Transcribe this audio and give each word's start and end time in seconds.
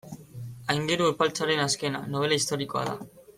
Aingeru 0.73 1.09
Epaltzaren 1.13 1.61
azkena, 1.67 2.01
nobela 2.15 2.41
historikoa 2.41 2.85
da. 2.91 2.99